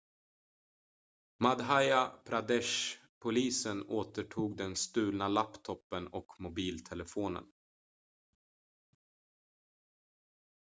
[1.43, 7.43] madhya pradesh-polisen återtog den stulna laptopen och mobiltelefonen